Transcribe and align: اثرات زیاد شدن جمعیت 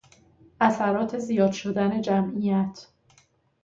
اثرات 0.61 1.17
زیاد 1.17 1.51
شدن 1.51 2.01
جمعیت 2.01 2.87